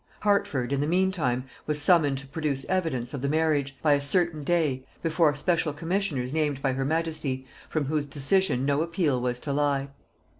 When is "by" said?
3.83-3.93, 6.59-6.73